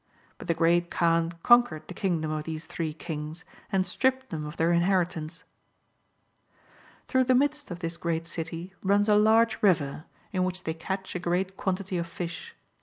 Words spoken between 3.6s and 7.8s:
and stripped them of their inheritance.' Through the midst